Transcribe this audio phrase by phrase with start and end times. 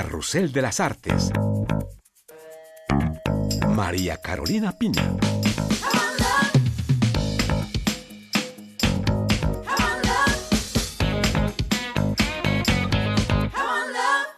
[0.00, 1.32] Carrusel de las Artes.
[3.66, 5.02] María Carolina Piña.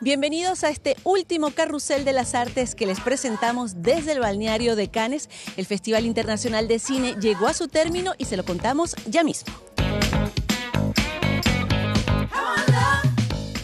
[0.01, 4.89] Bienvenidos a este último carrusel de las artes que les presentamos desde el balneario de
[4.89, 5.29] Cannes.
[5.59, 9.53] El Festival Internacional de Cine llegó a su término y se lo contamos ya mismo.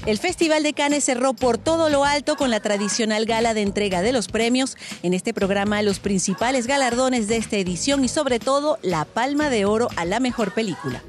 [0.07, 4.03] El Festival de Cannes cerró por todo lo alto con la tradicional gala de entrega
[4.03, 4.77] de los premios.
[5.03, 9.65] En este programa, los principales galardones de esta edición y sobre todo la palma de
[9.65, 11.03] oro a la mejor película.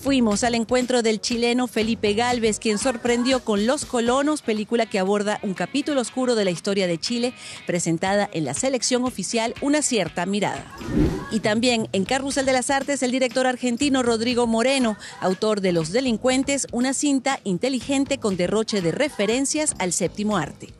[0.00, 5.40] Fuimos al encuentro del chileno Felipe Galvez, quien sorprendió con Los Colonos, película que aborda
[5.42, 7.34] un capítulo oscuro de la historia de Chile,
[7.66, 10.64] presentada en la selección oficial Una cierta mirada.
[11.30, 15.92] Y también en Carrusel de las Artes, el director argentino Rodrigo Moreno, autor de Los
[15.92, 20.72] Delincuentes, una cinta inteligente con derroche de referencias al séptimo arte.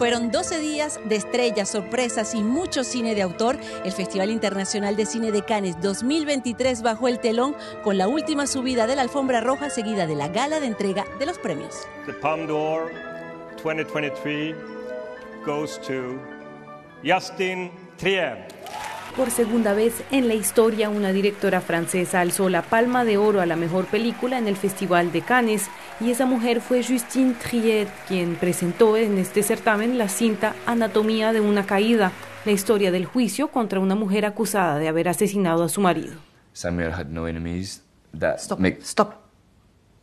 [0.00, 3.58] Fueron 12 días de estrellas, sorpresas y mucho cine de autor.
[3.84, 8.86] El Festival Internacional de Cine de Cannes 2023 bajó el telón con la última subida
[8.86, 11.86] de la alfombra roja seguida de la gala de entrega de los premios.
[12.06, 12.90] The Palme d'Or
[13.62, 14.56] 2023
[15.44, 16.18] goes to
[17.04, 18.48] Justin Trier.
[19.16, 23.46] Por segunda vez en la historia, una directora francesa alzó la palma de oro a
[23.46, 25.68] la mejor película en el Festival de Cannes
[26.00, 31.40] y esa mujer fue Justine Triet, quien presentó en este certamen la cinta Anatomía de
[31.40, 32.12] una caída,
[32.46, 36.14] la historia del juicio contra una mujer acusada de haber asesinado a su marido.
[36.52, 37.82] Samuel had no enemies.
[38.18, 38.58] That Stop.
[38.58, 39.14] make- Stop.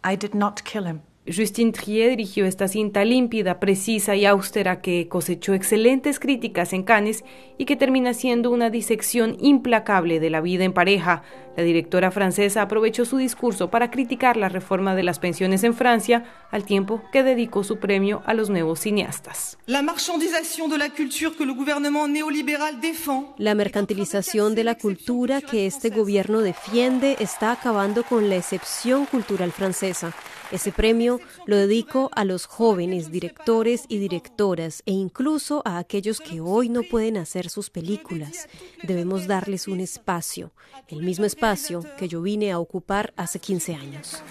[0.06, 1.00] I did not kill him.
[1.34, 7.24] Justine Trier dirigió esta cinta límpida, precisa y austera que cosechó excelentes críticas en Cannes
[7.58, 11.24] y que termina siendo una disección implacable de la vida en pareja.
[11.58, 16.24] La directora francesa aprovechó su discurso para criticar la reforma de las pensiones en Francia,
[16.52, 19.58] al tiempo que dedicó su premio a los nuevos cineastas.
[19.66, 23.26] La marchandisation de la culture que gouvernement néolibéral défend.
[23.38, 29.52] La mercantilización de la cultura que este gobierno defiende está acabando con la excepción cultural
[29.52, 30.14] francesa.
[30.50, 36.40] Ese premio lo dedico a los jóvenes directores y directoras e incluso a aquellos que
[36.40, 38.48] hoy no pueden hacer sus películas.
[38.84, 40.54] Debemos darles un espacio,
[40.88, 44.24] el mismo espacio que yo vine a ocupar hace 15 años.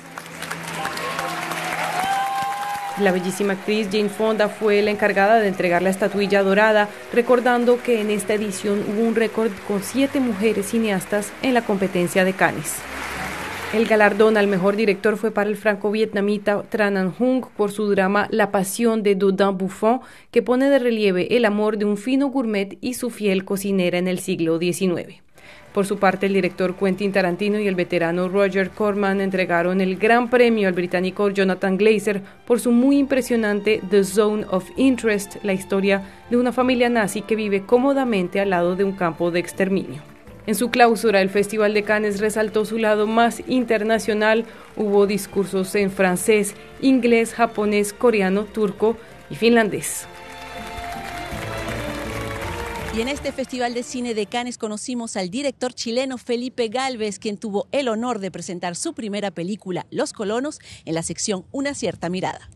[2.98, 8.00] La bellísima actriz Jane Fonda fue la encargada de entregar la estatuilla dorada, recordando que
[8.00, 12.76] en esta edición hubo un récord con siete mujeres cineastas en la competencia de Cannes.
[13.72, 18.28] El galardón al mejor director fue para el franco-vietnamita Tran Anh Hung por su drama
[18.30, 20.00] La pasión de Dodin Buffon,
[20.30, 24.06] que pone de relieve el amor de un fino gourmet y su fiel cocinera en
[24.06, 25.20] el siglo XIX.
[25.74, 30.30] Por su parte, el director Quentin Tarantino y el veterano Roger Corman entregaron el gran
[30.30, 36.02] premio al británico Jonathan Glazer por su muy impresionante The Zone of Interest, la historia
[36.30, 40.15] de una familia nazi que vive cómodamente al lado de un campo de exterminio.
[40.46, 44.44] En su clausura, el Festival de Cannes resaltó su lado más internacional.
[44.76, 48.96] Hubo discursos en francés, inglés, japonés, coreano, turco
[49.28, 50.06] y finlandés.
[52.96, 57.36] Y en este Festival de Cine de Cannes conocimos al director chileno Felipe Galvez, quien
[57.36, 62.08] tuvo el honor de presentar su primera película, Los Colonos, en la sección Una cierta
[62.08, 62.48] mirada.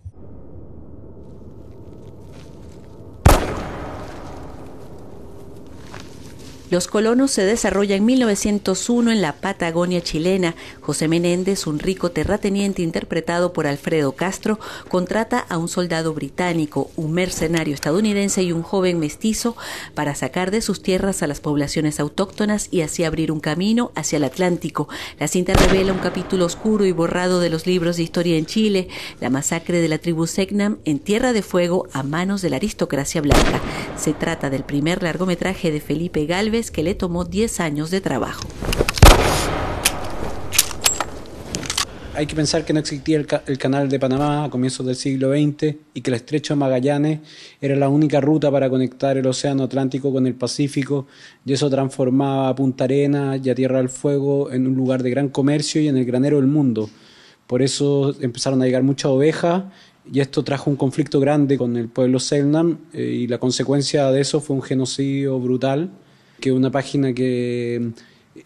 [6.71, 10.55] Los colonos se desarrolla en 1901 en la Patagonia chilena.
[10.81, 17.11] José Menéndez, un rico terrateniente interpretado por Alfredo Castro, contrata a un soldado británico, un
[17.11, 19.57] mercenario estadounidense y un joven mestizo
[19.97, 24.19] para sacar de sus tierras a las poblaciones autóctonas y así abrir un camino hacia
[24.19, 24.89] el Atlántico.
[25.19, 28.87] La cinta revela un capítulo oscuro y borrado de los libros de historia en Chile,
[29.21, 33.21] la masacre de la tribu Segnam en Tierra de Fuego a manos de la aristocracia
[33.21, 33.61] blanca.
[33.97, 38.47] Se trata del primer largometraje de Felipe Galvez que le tomó 10 años de trabajo.
[42.15, 44.97] Hay que pensar que no existía el, ca- el canal de Panamá a comienzos del
[44.97, 47.21] siglo XX y que el estrecho Magallanes
[47.63, 51.07] era la única ruta para conectar el Océano Atlántico con el Pacífico
[51.47, 55.11] y eso transformaba a Punta Arenas y a Tierra del Fuego en un lugar de
[55.11, 56.91] gran comercio y en el granero del mundo.
[57.47, 59.65] Por eso empezaron a llegar muchas ovejas
[60.13, 64.21] y esto trajo un conflicto grande con el pueblo Selknam eh, y la consecuencia de
[64.21, 65.91] eso fue un genocidio brutal,
[66.41, 67.93] que una página que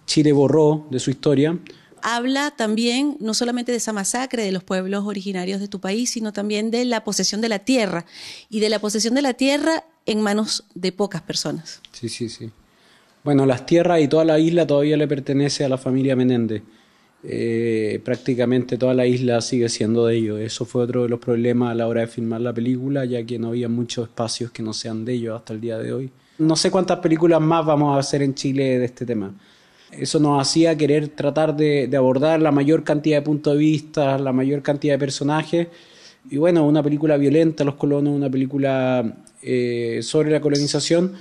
[0.07, 1.59] Chile borró de su historia
[2.05, 6.35] habla también no solamente de esa masacre de los pueblos originarios de tu país, sino
[6.35, 8.05] también de la posesión de la tierra
[8.51, 11.81] y de la posesión de la tierra en manos de pocas personas.
[11.93, 12.51] Sí, sí, sí.
[13.25, 16.63] Bueno, las tierras y toda la isla todavía le pertenece a la familia Menéndez.
[17.27, 20.41] Eh, prácticamente toda la isla sigue siendo de ellos.
[20.41, 23.39] Eso fue otro de los problemas a la hora de filmar la película, ya que
[23.39, 26.11] no había muchos espacios que no sean de ellos hasta el día de hoy.
[26.39, 29.33] No sé cuántas películas más vamos a hacer en Chile de este tema.
[29.93, 34.33] Eso nos hacía querer tratar de, abordar la mayor cantidad de puntos de vista, la
[34.33, 35.69] mayor cantidad de personajes.
[36.29, 41.13] Y bueno, una película violenta, Los colonos, una película eh, sobre la colonización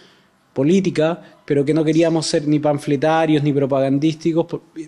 [0.53, 4.45] política, pero que no queríamos ser ni panfletarios ni propagandísticos,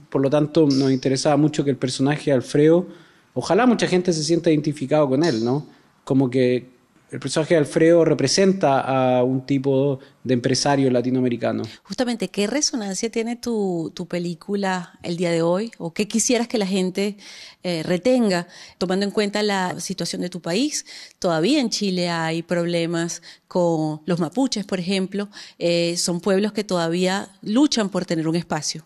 [0.09, 2.87] por, lo tanto nos interesaba mucho que el personaje Alfredo,
[3.33, 5.67] ojalá mucha gente se sienta identificado con él, ¿no?
[6.03, 6.74] Como que
[7.11, 11.63] el personaje de Alfredo representa a un tipo de empresario latinoamericano.
[11.83, 15.71] Justamente, ¿qué resonancia tiene tu, película el día de hoy?
[15.77, 17.17] ¿O qué quisieras que la gente
[17.63, 18.47] eh, retenga,
[18.79, 20.85] tomando en cuenta la situación de tu país?
[21.19, 25.29] Todavía en Chile hay problemas con los mapuches, por ejemplo.
[25.59, 28.83] Eh, son pueblos que todavía luchan por tener un espacio.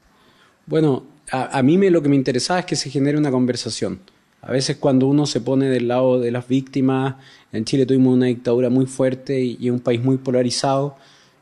[0.66, 4.02] Bueno, a, a mí me, lo que me interesaba es que se genere una conversación
[4.42, 7.16] a veces cuando uno se pone del lado de las víctimas,
[7.52, 10.96] en Chile tuvimos una dictadura muy fuerte y, un país muy polarizado,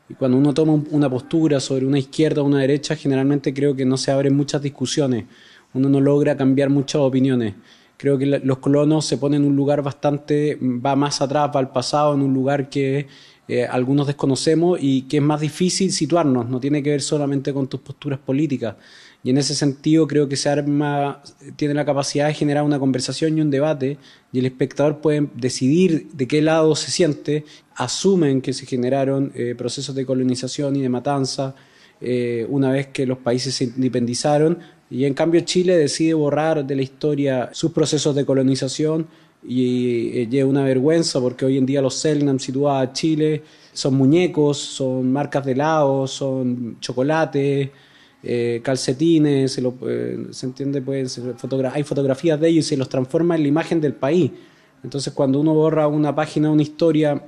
[0.08, 3.84] y cuando uno toma una postura sobre una izquierda o una derecha, generalmente creo que
[3.84, 5.26] no se abren muchas discusiones,
[5.74, 7.54] uno no logra cambiar muchas opiniones.
[7.98, 11.72] Creo que los colonos se ponen en un lugar bastante, va más atrás, va al
[11.72, 13.08] pasado, en un lugar que
[13.48, 17.66] eh, algunos desconocemos y que es más difícil situarnos, no tiene que ver solamente con
[17.66, 18.76] tus posturas políticas
[19.28, 21.22] y en ese sentido creo que se arma,
[21.56, 23.98] tiene la capacidad de generar una conversación y un debate
[24.32, 27.44] y el espectador puede decidir de qué lado se siente,
[27.74, 31.54] asumen que se generaron eh, procesos de colonización y de matanza
[32.00, 34.60] eh, una vez que los países se independizaron.
[34.88, 39.08] Y en cambio Chile decide borrar de la historia sus procesos de colonización
[39.46, 43.42] y eh, lleva una vergüenza porque hoy en día los Selnam situados a Chile
[43.74, 47.72] son muñecos, son marcas de helado, son chocolate,
[48.22, 51.20] eh, calcetines, eh, se entiende, pues,
[51.72, 54.32] hay fotografías de ellos y se los transforma en la imagen del país.
[54.82, 57.22] Entonces cuando uno borra una página, una historia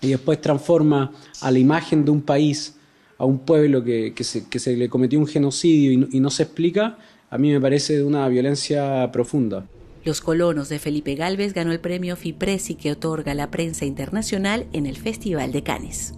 [0.00, 2.76] y después transforma a la imagen de un país,
[3.18, 6.98] a un pueblo que, se, le cometió un genocidio y no, se explica,
[7.30, 9.66] a mí me parece una violencia profunda.
[10.04, 14.86] Los colonos de Felipe Galvez ganó el premio FIPRESI que otorga la prensa internacional en
[14.86, 16.14] el Festival de Cannes.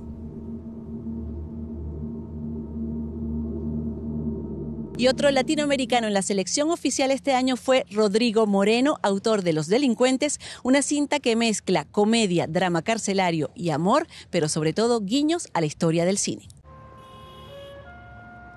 [4.99, 9.67] Y otro latinoamericano en la selección oficial este año fue Rodrigo Moreno, autor de Los
[9.67, 15.61] Delincuentes, una cinta que mezcla comedia, drama carcelario y amor, pero sobre todo guiños a
[15.61, 16.49] la historia del cine.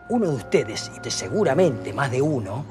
[0.09, 2.63] Uno de ustedes, y de seguramente más de uno,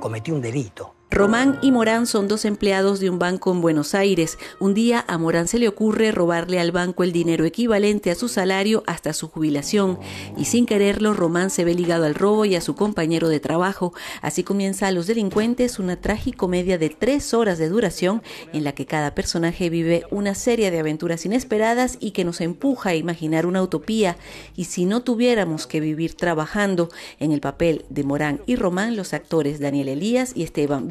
[0.00, 4.38] cometió un delito Román y Morán son dos empleados de un banco en Buenos Aires.
[4.60, 8.28] Un día a Morán se le ocurre robarle al banco el dinero equivalente a su
[8.28, 9.98] salario hasta su jubilación
[10.36, 13.94] y sin quererlo Román se ve ligado al robo y a su compañero de trabajo.
[14.20, 18.22] Así comienza a los delincuentes una tragicomedia de tres horas de duración
[18.52, 22.90] en la que cada personaje vive una serie de aventuras inesperadas y que nos empuja
[22.90, 24.18] a imaginar una utopía.
[24.56, 29.14] Y si no tuviéramos que vivir trabajando en el papel de Morán y Román, los
[29.14, 30.90] actores Daniel Elías y Esteban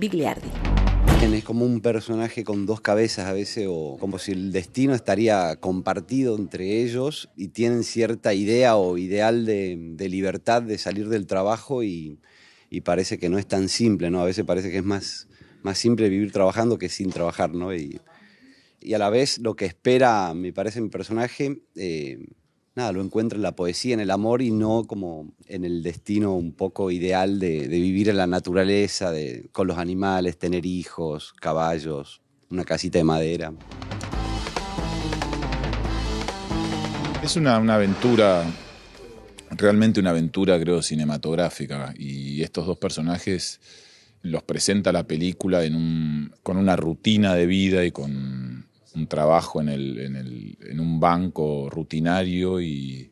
[1.33, 5.55] es como un personaje con dos cabezas a veces, o como si el destino estaría
[5.57, 11.83] compartido entre ellos y tienen cierta idea o ideal de, libertad de salir del trabajo
[11.83, 12.19] y,
[12.83, 14.21] parece que no es tan simple, ¿no?
[14.21, 15.27] A veces parece que es más,
[15.63, 17.75] más simple vivir trabajando que sin trabajar, ¿no?
[17.75, 17.99] Y,
[18.93, 22.19] a la vez lo que espera, me parece, mi personaje, eh,
[22.77, 26.35] nada, lo encuentra en la poesía, en el amor y no como en el destino
[26.35, 32.21] un poco ideal de, vivir en la naturaleza, de, con los animales, tener hijos, caballos,
[32.51, 33.51] una casita de madera.
[37.23, 38.43] Es una, una aventura,
[39.49, 43.59] realmente una aventura creo cinematográfica y estos dos personajes
[44.21, 48.46] los presenta la película en un, con una rutina de vida y con
[48.97, 53.11] un trabajo en, el, en, el, en un banco rutinario y,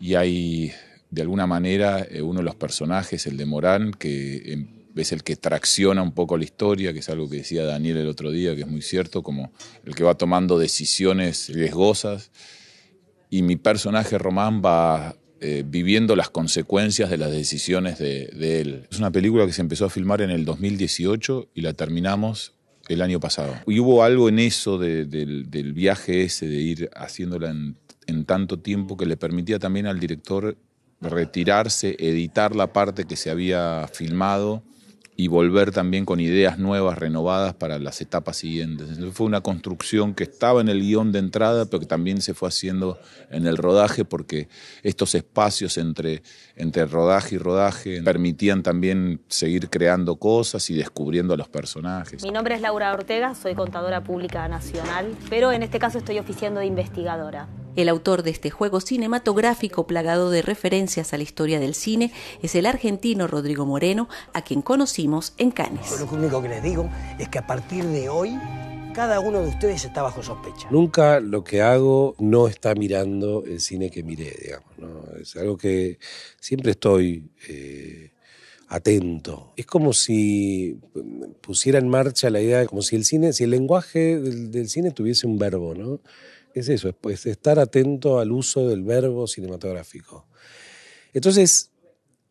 [0.00, 0.72] y, hay
[1.10, 5.22] de alguna manera eh, uno de los personajes, el de Morán, que em, es el
[5.22, 8.54] que tracciona un poco la historia, que es algo que decía Daniel el otro día,
[8.54, 9.52] que es muy cierto, como
[9.84, 12.30] el que va tomando decisiones riesgosas.
[13.30, 18.86] Y mi personaje Román va eh, viviendo las consecuencias de las decisiones de, de, él.
[18.90, 22.59] Es una película que se empezó a filmar en el 2018 y la terminamos
[22.90, 23.54] el año pasado.
[23.66, 29.06] Y hubo algo en eso del, viaje ese, de ir haciéndola en, tanto tiempo, que
[29.06, 30.56] le permitía también al director
[31.00, 34.64] retirarse, editar la parte que se había filmado
[35.20, 38.88] y volver también con ideas nuevas, renovadas para las etapas siguientes.
[38.88, 42.32] Entonces fue una construcción que estaba en el guion de entrada, pero que también se
[42.32, 42.98] fue haciendo
[43.30, 44.48] en el rodaje, porque
[44.82, 46.22] estos espacios entre,
[46.56, 52.22] entre rodaje y rodaje permitían también seguir creando cosas y descubriendo a los personajes.
[52.22, 56.60] Mi nombre es Laura Ortega, soy contadora pública nacional, pero en este caso estoy oficiando
[56.60, 57.46] de investigadora.
[57.76, 62.12] El autor de este juego cinematográfico plagado de referencias a la historia del cine
[62.42, 66.00] es el argentino Rodrigo Moreno, a quien conocimos en Cannes.
[66.00, 68.36] Lo único que les digo es que a partir de hoy
[68.92, 70.68] cada uno de ustedes está bajo sospecha.
[70.70, 75.08] Nunca lo que hago no está mirando el cine que miré, digamos.
[75.20, 75.98] Es algo que
[76.40, 78.10] siempre estoy eh,
[78.68, 79.52] atento.
[79.56, 80.80] Es como si
[81.40, 84.90] pusiera en marcha la idea, como si el cine, si el lenguaje del, del cine
[84.90, 86.00] tuviese un verbo, ¿no?
[86.54, 90.26] Es eso, es pues, estar atento al uso del verbo cinematográfico.
[91.12, 91.70] Entonces,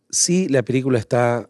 [0.10, 1.50] sí, la película está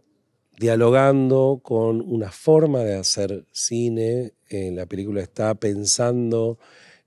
[0.58, 6.60] dialogando con una forma de hacer cine, eh, la película está pensando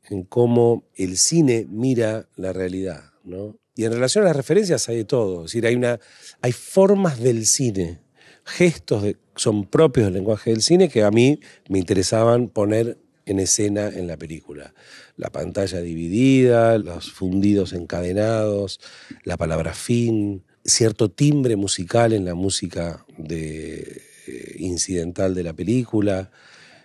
[0.08, 3.58] en cómo el cine mira la realidad, ¿no?
[3.74, 6.00] Y en relación a las referencias hay de todo, es decir, hay, una,
[6.40, 8.00] hay formas del cine,
[8.44, 13.40] gestos que son propios del lenguaje del cine que a mí me interesaban poner en
[13.40, 14.74] escena en la película.
[15.16, 18.80] La pantalla dividida, los fundidos encadenados,
[19.24, 26.30] la palabra fin, cierto timbre musical en la música de, eh, incidental de la película.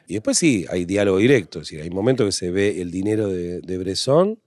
[0.07, 3.29] Y después sí, hay diálogo directo, es decir, hay momentos que se ve el dinero
[3.29, 4.39] de, Bresson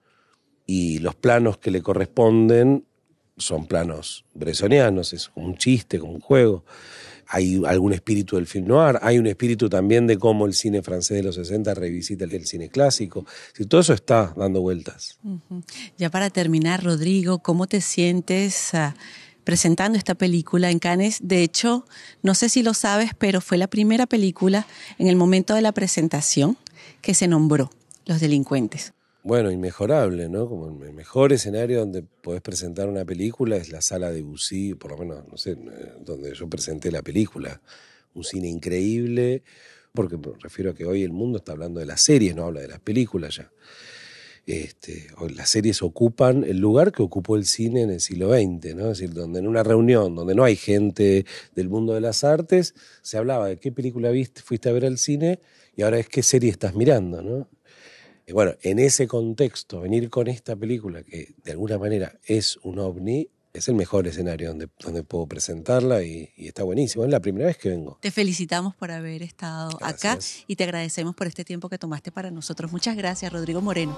[0.66, 2.84] y los planos que le corresponden
[3.36, 6.64] son planos bresonianos, es como un chiste, como un juego
[7.32, 11.18] hay algún espíritu del film noir, hay un espíritu también de cómo el cine francés
[11.18, 13.24] de los 60 revisita el, cine clásico.
[13.54, 15.18] Si todo eso está dando vueltas.
[15.96, 18.92] Ya para terminar, Rodrigo, ¿cómo te sientes uh,
[19.44, 21.20] presentando esta película en Cannes?
[21.22, 21.86] De hecho,
[22.22, 24.66] no sé si lo sabes, pero fue la primera película
[24.98, 26.58] en el momento de la presentación
[27.00, 27.70] que se nombró
[28.06, 28.92] Los Delincuentes.
[29.22, 30.48] Bueno, inmejorable, ¿no?
[30.48, 34.92] Como el mejor escenario donde podés presentar una película es la sala de Bussy, por
[34.92, 35.58] lo menos, no sé,
[36.00, 37.60] donde yo presenté la película.
[38.14, 39.42] Un cine increíble,
[39.92, 42.62] porque me refiero a que hoy el mundo está hablando de las series, no habla
[42.62, 43.52] de las películas ya.
[44.46, 48.90] Este, las series ocupan el lugar que ocupó el cine en el siglo XX, ¿no?
[48.90, 52.74] Es decir, donde en una reunión donde no hay gente del mundo de las artes,
[53.02, 55.40] se hablaba de qué película viste, fuiste a ver al cine
[55.76, 57.48] y ahora es qué serie estás mirando, ¿no?
[58.32, 63.28] Bueno, en ese contexto, venir con esta película que de alguna manera es un ovni,
[63.52, 67.04] es el mejor escenario donde, donde puedo presentarla y, está buenísimo.
[67.04, 67.98] Es la primera vez que vengo.
[68.00, 72.30] Te felicitamos por haber estado acá y te agradecemos por este tiempo que tomaste para
[72.30, 72.70] nosotros.
[72.70, 73.96] Muchas gracias, Rodrigo Moreno.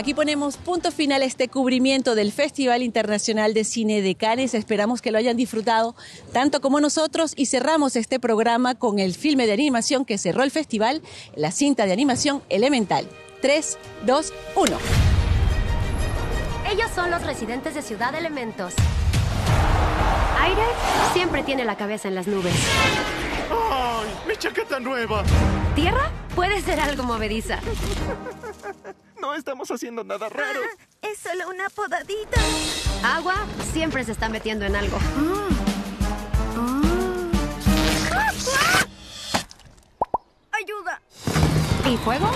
[0.00, 4.54] Aquí ponemos punto final a este cubrimiento del Festival Internacional de Cine de Cannes.
[4.54, 5.94] Esperamos que lo hayan disfrutado
[6.32, 10.50] tanto como nosotros y cerramos este programa con el filme de animación que cerró el
[10.50, 11.02] festival,
[11.36, 13.06] la cinta de animación Elemental.
[13.42, 13.76] 3,
[14.06, 14.78] 2, 1.
[16.72, 18.72] Ellos son los residentes de Ciudad Elementos.
[20.40, 20.64] Aire
[21.12, 22.54] siempre tiene la cabeza en las nubes.
[23.70, 24.08] ¡Ay!
[24.26, 25.24] ¡Mi chaqueta nueva!
[25.74, 26.10] ¿Tierra?
[26.34, 27.60] Puede ser algo movediza.
[29.20, 30.60] No estamos haciendo nada raro.
[30.64, 32.40] Ah, es solo una podadita.
[33.04, 33.34] Agua
[33.72, 34.98] siempre se está metiendo en algo.
[40.52, 41.00] ¡Ayuda!
[41.86, 42.30] ¿Y fuego?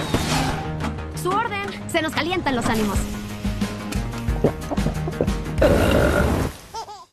[1.23, 1.65] Su orden.
[1.91, 2.99] Se nos calientan los ánimos.